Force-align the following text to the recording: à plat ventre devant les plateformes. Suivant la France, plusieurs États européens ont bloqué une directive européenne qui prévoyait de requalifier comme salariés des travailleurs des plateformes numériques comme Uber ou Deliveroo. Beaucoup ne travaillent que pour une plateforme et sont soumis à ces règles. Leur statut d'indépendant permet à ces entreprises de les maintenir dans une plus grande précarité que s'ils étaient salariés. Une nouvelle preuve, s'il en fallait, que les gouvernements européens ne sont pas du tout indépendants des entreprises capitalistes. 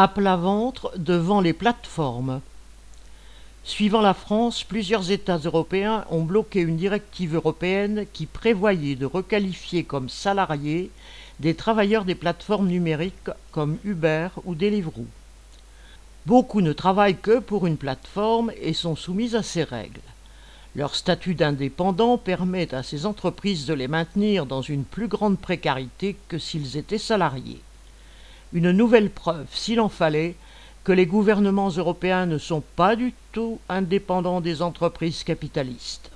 à 0.00 0.06
plat 0.06 0.36
ventre 0.36 0.92
devant 0.96 1.40
les 1.40 1.52
plateformes. 1.52 2.40
Suivant 3.64 4.00
la 4.00 4.14
France, 4.14 4.62
plusieurs 4.62 5.10
États 5.10 5.38
européens 5.38 6.04
ont 6.08 6.22
bloqué 6.22 6.60
une 6.60 6.76
directive 6.76 7.34
européenne 7.34 8.06
qui 8.12 8.26
prévoyait 8.26 8.94
de 8.94 9.06
requalifier 9.06 9.82
comme 9.82 10.08
salariés 10.08 10.92
des 11.40 11.56
travailleurs 11.56 12.04
des 12.04 12.14
plateformes 12.14 12.68
numériques 12.68 13.32
comme 13.50 13.78
Uber 13.82 14.28
ou 14.44 14.54
Deliveroo. 14.54 15.08
Beaucoup 16.26 16.60
ne 16.60 16.72
travaillent 16.72 17.18
que 17.18 17.40
pour 17.40 17.66
une 17.66 17.76
plateforme 17.76 18.52
et 18.62 18.74
sont 18.74 18.94
soumis 18.94 19.34
à 19.34 19.42
ces 19.42 19.64
règles. 19.64 20.00
Leur 20.76 20.94
statut 20.94 21.34
d'indépendant 21.34 22.18
permet 22.18 22.72
à 22.72 22.84
ces 22.84 23.04
entreprises 23.04 23.66
de 23.66 23.74
les 23.74 23.88
maintenir 23.88 24.46
dans 24.46 24.62
une 24.62 24.84
plus 24.84 25.08
grande 25.08 25.40
précarité 25.40 26.14
que 26.28 26.38
s'ils 26.38 26.76
étaient 26.76 26.98
salariés. 26.98 27.60
Une 28.52 28.70
nouvelle 28.70 29.10
preuve, 29.10 29.46
s'il 29.52 29.80
en 29.80 29.88
fallait, 29.88 30.34
que 30.84 30.92
les 30.92 31.06
gouvernements 31.06 31.68
européens 31.68 32.24
ne 32.24 32.38
sont 32.38 32.62
pas 32.76 32.96
du 32.96 33.12
tout 33.32 33.58
indépendants 33.68 34.40
des 34.40 34.62
entreprises 34.62 35.22
capitalistes. 35.22 36.10